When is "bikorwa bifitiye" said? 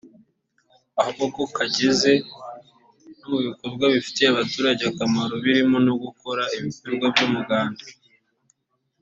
3.47-4.27